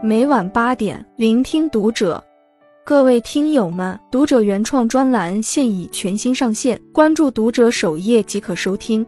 [0.00, 2.22] 每晚八点，聆听读者。
[2.84, 9.04] 各位听友们，读者原创专栏现已全新上线，关注读者首页即可收听。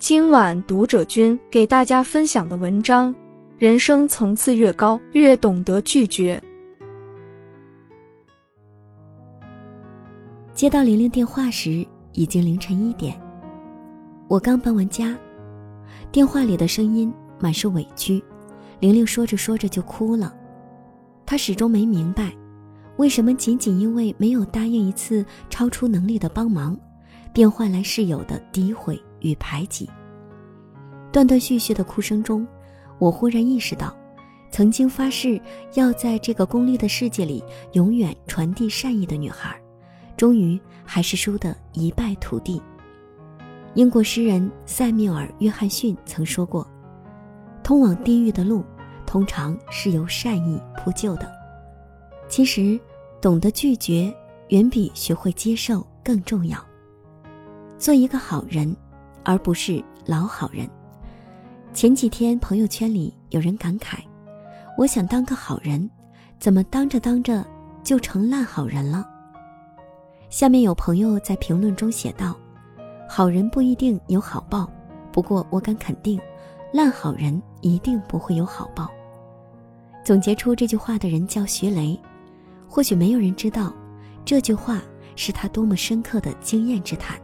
[0.00, 3.14] 今晚读者君给大家分享的文章：
[3.56, 6.42] 人生层次越高，越懂得拒绝。
[10.52, 13.16] 接到玲玲电话时，已经凌晨一点。
[14.26, 15.16] 我刚搬完家，
[16.10, 18.20] 电话里的声音满是委屈。
[18.80, 20.34] 玲玲说着说着就哭了，
[21.24, 22.32] 她始终没明白。
[22.96, 26.78] 为什么仅仅因为没有答应一次超出能力的帮忙，
[27.32, 29.88] 便换来室友的诋毁与排挤？
[31.12, 32.46] 断断续续的哭声中，
[32.98, 33.94] 我忽然意识到，
[34.50, 35.40] 曾经发誓
[35.74, 39.58] 要在这个功利的世界里永远传递善意的女孩，
[40.16, 42.60] 终于还是输得一败涂地。
[43.74, 46.66] 英国诗人塞缪尔·约翰逊曾说过
[47.62, 48.64] ：“通往地狱的路，
[49.06, 51.32] 通常是由善意铺就的。”
[52.28, 52.78] 其实，
[53.20, 54.12] 懂得拒绝
[54.48, 56.58] 远比学会接受更重要。
[57.78, 58.76] 做一个好人，
[59.22, 60.68] 而不是老好人。
[61.72, 63.98] 前几天朋友圈里有人感慨
[64.78, 65.88] ：“我想当个好人，
[66.38, 67.46] 怎么当着当着
[67.82, 69.06] 就成烂好人了？”
[70.30, 72.34] 下面有朋友在评论中写道
[73.08, 74.68] ：“好人不一定有好报，
[75.12, 76.18] 不过我敢肯定，
[76.72, 78.90] 烂好人一定不会有好报。”
[80.06, 81.98] 总结出这句话的人叫徐雷。
[82.68, 83.74] 或许没有人知道，
[84.24, 84.80] 这句话
[85.16, 87.20] 是他多么深刻的经验之谈。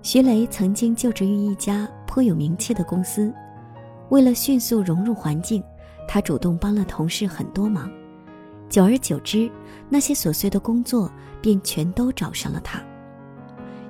[0.00, 3.30] 徐雷曾经就职于一家颇有名气的公司，
[4.08, 5.62] 为了迅速融入环境，
[6.08, 7.90] 他主动帮了同事很多忙。
[8.70, 9.50] 久而久之，
[9.90, 12.82] 那些琐碎的工作便全都找上了他。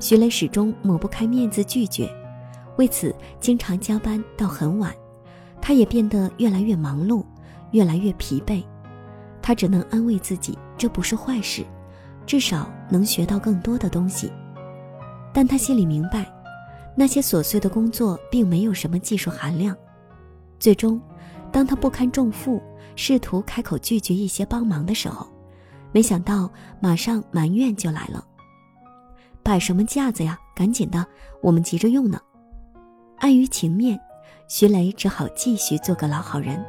[0.01, 2.11] 徐雷始终抹不开面子拒绝，
[2.77, 4.93] 为此经常加班到很晚。
[5.61, 7.25] 他也变得越来越忙碌，
[7.73, 8.63] 越来越疲惫。
[9.43, 11.65] 他只能安慰自己，这不是坏事，
[12.25, 14.33] 至少能学到更多的东西。
[15.35, 16.33] 但他心里明白，
[16.95, 19.77] 那些琐碎的工作并没有什么技术含量。
[20.61, 21.01] 最终，
[21.51, 22.63] 当他不堪重负，
[22.95, 25.27] 试图开口拒绝一些帮忙的时候，
[25.91, 26.49] 没想到
[26.79, 28.25] 马上埋怨就来了
[29.43, 30.39] ：“摆什么架子呀？
[30.55, 31.05] 赶紧的，
[31.41, 32.21] 我们急着用呢。”
[33.19, 33.99] 碍于情面，
[34.47, 36.65] 徐雷只好继续做个老好人。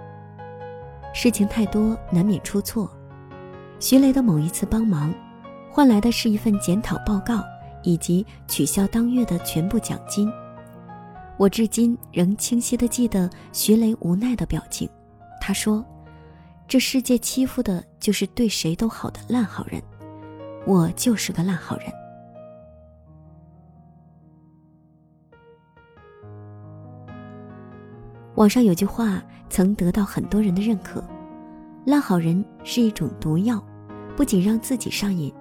[1.14, 2.92] 事情太多，难免出错。
[3.80, 5.14] 徐雷的某一次帮忙，
[5.70, 7.44] 换来的是一份检讨报告
[7.84, 10.30] 以及取消当月的全部奖金。
[11.38, 14.90] 我至今仍清晰地记得徐雷无奈的表情。
[15.40, 15.86] 他说
[16.68, 19.82] ：“这世界欺负的就是对谁都好的烂好人，
[20.66, 21.88] 我就是个烂好人。”
[28.36, 29.24] 网上有句话。
[29.54, 31.08] 曾得到很多人的认可，
[31.86, 33.64] 烂好人是一种毒药，
[34.18, 35.32] 不仅让自己上瘾，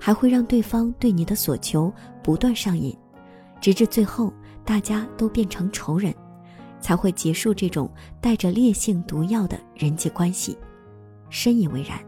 [0.00, 1.92] 还会让对方对你的所求
[2.22, 2.96] 不断上瘾，
[3.60, 4.32] 直至最后
[4.64, 6.14] 大家都变成仇人，
[6.80, 7.90] 才会结束这种
[8.22, 10.56] 带着烈性毒药的人际关系。
[11.28, 11.98] 深以为然。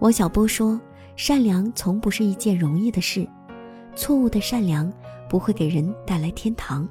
[0.00, 0.80] 王小波说
[1.14, 3.24] ：“善良从不是一件容易的事，
[3.94, 4.92] 错误的善良
[5.28, 6.88] 不会给人带来天堂，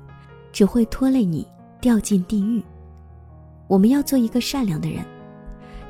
[0.54, 1.46] 只会拖累你
[1.82, 2.64] 掉进地狱。”
[3.74, 5.04] 我们要做一个善良的人，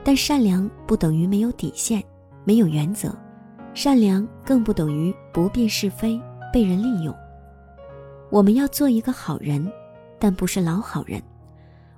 [0.05, 2.01] 但善良不等于没有底线、
[2.45, 3.13] 没有原则，
[3.73, 6.17] 善良更不等于不辨是非、
[6.53, 7.13] 被人利用。
[8.29, 9.69] 我们要做一个好人，
[10.17, 11.21] 但不是老好人。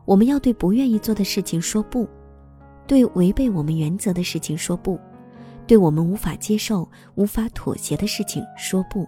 [0.06, 2.10] 我们要对不愿意做的事情说不，
[2.88, 5.00] 对违背我们原则的事情说不，
[5.68, 9.08] 对我们无法接受、无法妥协的事情说不。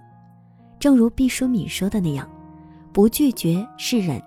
[0.77, 2.29] 正如毕淑敏说的那样
[2.93, 4.21] ：“不拒绝是忍，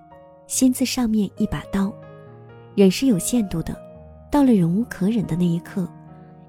[0.48, 1.92] 心字上面一把刀。”
[2.74, 3.76] 忍是有限度的，
[4.30, 5.88] 到了忍无可忍的那一刻，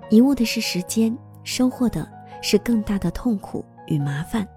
[0.10, 2.08] 遗误的是时间，收获的
[2.42, 4.48] 是更大的痛苦与麻烦。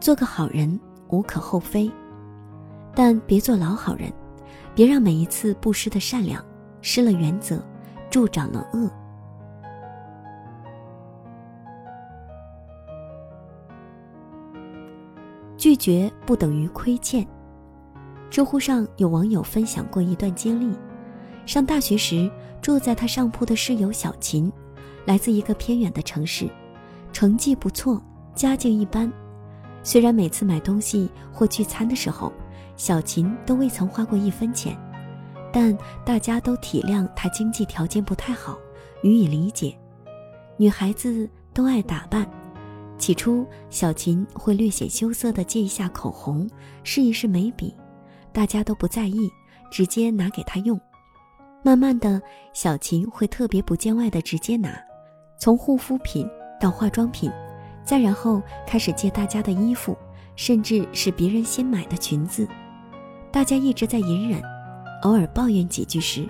[0.00, 1.90] 做个好人无可厚非，
[2.94, 4.12] 但别做老好人，
[4.74, 6.44] 别让每一次不失的善良
[6.80, 7.62] 失了原则，
[8.10, 8.90] 助长了恶。
[15.56, 17.24] 拒绝不等于亏欠。
[18.32, 20.74] 知乎上有网友分享过一段经历：
[21.44, 22.30] 上大学时，
[22.62, 24.50] 住在他上铺的室友小琴，
[25.04, 26.48] 来自一个偏远的城市，
[27.12, 28.02] 成绩不错，
[28.34, 29.12] 家境一般。
[29.82, 32.32] 虽然每次买东西或聚餐的时候，
[32.74, 34.74] 小琴都未曾花过一分钱，
[35.52, 38.56] 但大家都体谅她经济条件不太好，
[39.02, 39.76] 予以理解。
[40.56, 42.26] 女孩子都爱打扮，
[42.96, 46.48] 起初小琴会略显羞涩地借一下口红，
[46.82, 47.74] 试一试眉笔。
[48.32, 49.30] 大家都不在意，
[49.70, 50.80] 直接拿给他用。
[51.62, 52.20] 慢慢的，
[52.52, 54.76] 小琴会特别不见外的直接拿，
[55.38, 56.28] 从护肤品
[56.60, 57.30] 到化妆品，
[57.84, 59.96] 再然后开始借大家的衣服，
[60.34, 62.48] 甚至是别人新买的裙子。
[63.30, 64.42] 大家一直在隐忍，
[65.02, 66.28] 偶尔抱怨几句时，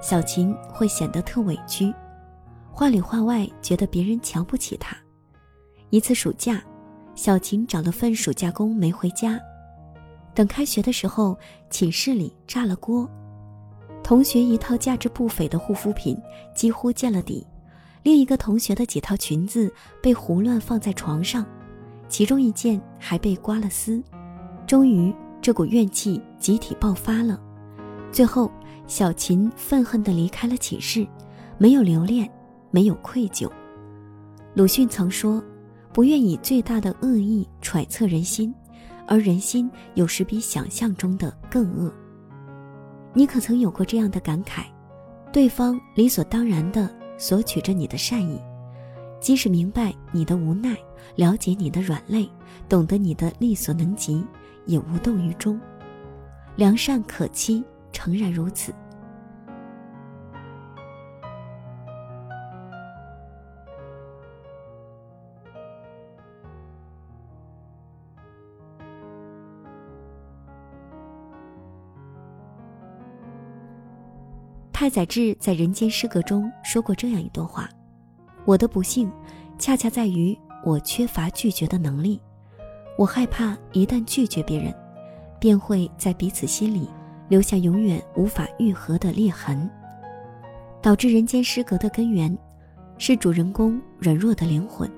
[0.00, 1.94] 小琴会显得特委屈，
[2.72, 4.96] 话里话外觉得别人瞧不起她。
[5.90, 6.60] 一次暑假，
[7.14, 9.38] 小琴找了份暑假工没回家，
[10.34, 11.38] 等开学的时候，
[11.70, 13.08] 寝室里炸了锅。
[14.02, 16.16] 同学一套价值不菲的护肤品
[16.54, 17.46] 几乎见了底，
[18.02, 21.46] 另一个同学的几套裙子被胡乱放在床上，
[22.08, 24.02] 其中一件还被刮了丝。
[24.66, 27.40] 终于，这股怨气集体爆发了。
[28.10, 28.50] 最后，
[28.86, 31.06] 小琴愤恨地离开了寝室，
[31.58, 32.28] 没有留恋，
[32.70, 33.50] 没有愧疚。
[34.54, 35.42] 鲁迅曾说
[35.94, 38.52] ：“不愿以最大的恶意揣测人心，
[39.06, 41.92] 而人心有时比想象中的更恶。”
[43.14, 44.64] 你可曾有过这样的感慨？
[45.32, 48.40] 对方理所当然的索取着你的善意，
[49.20, 50.76] 即使明白你的无奈，
[51.16, 52.28] 了解你的软肋，
[52.68, 54.24] 懂得你的力所能及，
[54.66, 55.60] 也无动于衷。
[56.56, 58.74] 良善可欺，诚然如此。
[74.82, 77.70] 太宰治在《人间失格》中说过这样一段话
[78.44, 79.08] ：“我的不幸，
[79.56, 82.20] 恰恰在于我缺乏拒绝的能力。
[82.98, 84.74] 我害怕一旦拒绝别人，
[85.38, 86.90] 便会在彼此心里
[87.28, 89.70] 留下永远无法愈合的裂痕。
[90.82, 92.36] 导致人间失格的根源，
[92.98, 94.90] 是主人公软弱的灵魂，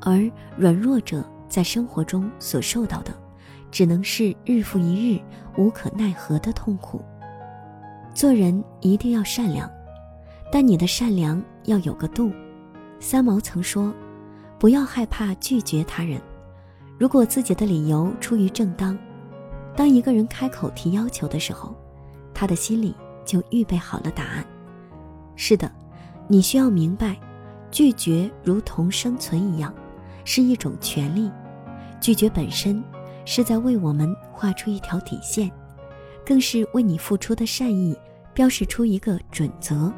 [0.00, 3.12] 而软弱者在生活中所受到的，
[3.70, 5.20] 只能是日复一日
[5.58, 7.02] 无可奈何的痛苦。”
[8.14, 9.70] 做人一定要善良，
[10.52, 12.30] 但你的善良要有个度。
[12.98, 13.94] 三毛曾说
[14.58, 16.20] ：“不要害怕拒绝他人，
[16.98, 18.98] 如果自己的理由出于正当，
[19.74, 21.74] 当一个人开口提要求的时候，
[22.34, 24.44] 他的心里就预备好了答案。”
[25.36, 25.70] 是的，
[26.28, 27.16] 你需要明白，
[27.70, 29.72] 拒绝如同生存一样，
[30.24, 31.30] 是一种权利。
[32.00, 32.82] 拒绝本身
[33.24, 35.50] 是在为我们画出一条底线。
[36.30, 37.92] 更是为你付出的善意
[38.32, 39.92] 标示出一个准则。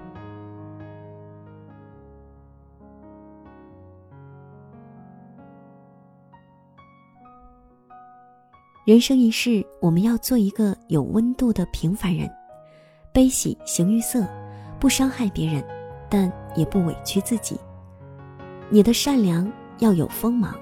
[8.86, 12.26] 人生一世，我们要做一个有温度的平凡人，
[13.12, 14.26] 悲喜形于色，
[14.80, 15.62] 不伤害别人，
[16.08, 17.60] 但也不委屈自己。
[18.70, 20.58] 你的善良要有锋芒。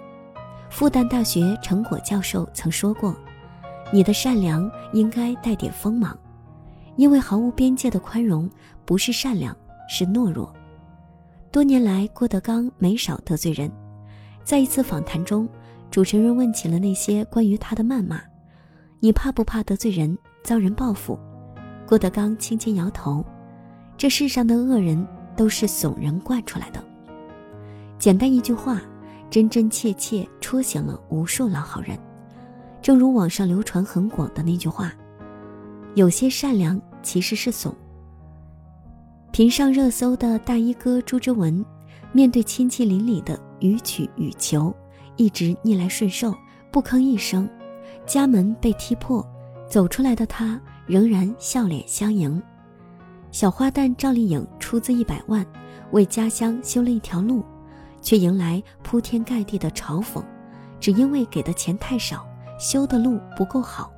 [0.68, 3.14] 复旦大学陈果教授曾说过。
[3.92, 6.16] 你的善良应该带点锋芒，
[6.96, 8.48] 因为毫无边界的宽容
[8.84, 9.56] 不是善良，
[9.88, 10.52] 是懦弱。
[11.50, 13.70] 多年来，郭德纲没少得罪人。
[14.44, 15.48] 在一次访谈中，
[15.90, 18.20] 主持人问起了那些关于他的谩骂
[19.00, 21.18] ：“你怕不怕得罪人，遭人报复？”
[21.86, 23.24] 郭德纲轻轻摇头
[23.98, 25.04] ：“这世上的恶人
[25.36, 26.80] 都是怂人惯出来的。”
[27.98, 28.80] 简单一句话，
[29.28, 31.98] 真真切切戳醒了无数老好人。
[32.90, 34.92] 正如网上流传很广的那句话
[35.94, 37.72] ：“有些善良其实是怂。”
[39.30, 41.64] 频上热搜的大衣哥朱之文，
[42.10, 44.74] 面对亲戚邻里的予取予求，
[45.14, 46.34] 一直逆来顺受，
[46.72, 47.48] 不吭一声。
[48.06, 49.24] 家门被踢破，
[49.68, 52.42] 走出来的他仍然笑脸相迎。
[53.30, 55.46] 小花旦赵丽颖出资一百万，
[55.92, 57.44] 为家乡修了一条路，
[58.02, 60.20] 却迎来铺天盖地的嘲讽，
[60.80, 62.26] 只因为给的钱太少。
[62.60, 63.90] 修的路不够好，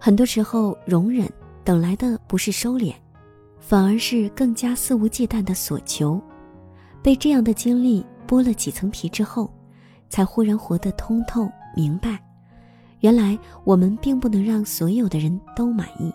[0.00, 1.30] 很多时候容忍
[1.62, 2.92] 等来的不是收敛，
[3.60, 6.20] 反而是更加肆无忌惮的索求。
[7.00, 9.48] 被这样的经历剥了几层皮之后，
[10.08, 12.20] 才忽然活得通透明白，
[12.98, 16.12] 原来我们并不能让所有的人都满意。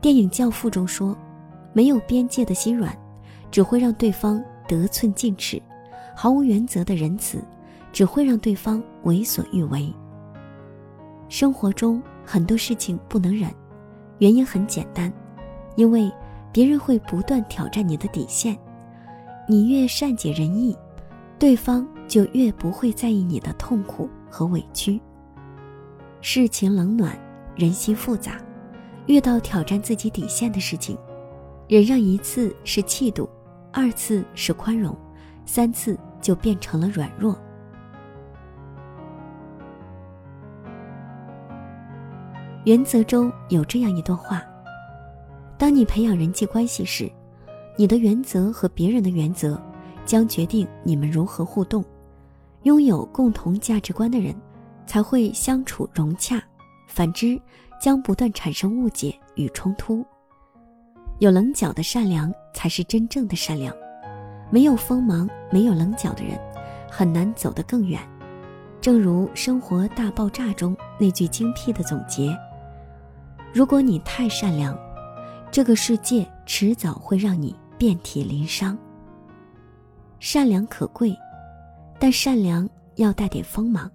[0.00, 1.16] 电影《教父》中说
[1.74, 2.96] ：“没有边界的心软，
[3.50, 5.60] 只会让对方得寸进尺。”
[6.14, 7.42] 毫无原则的仁慈，
[7.92, 9.92] 只会让对方为所欲为。
[11.28, 13.50] 生活中很多事情不能忍，
[14.18, 15.12] 原因很简单，
[15.76, 16.12] 因为
[16.52, 18.56] 别人会不断挑战你的底线。
[19.48, 20.76] 你越善解人意，
[21.38, 25.00] 对方就越不会在意你的痛苦和委屈。
[26.20, 27.18] 世情冷暖，
[27.56, 28.38] 人心复杂，
[29.06, 30.96] 遇到挑战自己底线的事情，
[31.66, 33.28] 忍让一次是气度，
[33.72, 34.96] 二次是宽容。
[35.44, 37.38] 三次就变成了软弱。
[42.64, 44.42] 原则中有这样一段话：
[45.58, 47.10] 当你培养人际关系时，
[47.76, 49.60] 你的原则和别人的原则
[50.06, 51.84] 将决定你们如何互动。
[52.62, 54.32] 拥有共同价值观的人，
[54.86, 56.38] 才会相处融洽；
[56.86, 57.36] 反之，
[57.80, 60.06] 将不断产生误解与冲突。
[61.18, 63.74] 有棱角的善良才是真正的善良。
[64.52, 66.38] 没有锋芒、没有棱角的人，
[66.90, 67.98] 很难走得更远。
[68.82, 72.36] 正如《生活大爆炸》中那句精辟的总结
[73.50, 74.78] ：“如果你太善良，
[75.50, 78.76] 这个世界迟早会让你遍体鳞伤。”
[80.20, 81.16] 善良可贵，
[81.98, 83.90] 但善良要带点锋芒。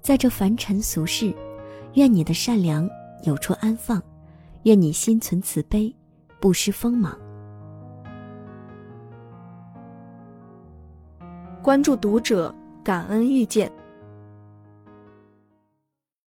[0.00, 1.34] 在这凡尘俗世，
[1.96, 2.88] 愿你的善良
[3.24, 4.02] 有处安放，
[4.62, 5.94] 愿你心存慈悲，
[6.40, 7.14] 不失锋芒。
[11.62, 13.70] 关注读者，感恩遇见。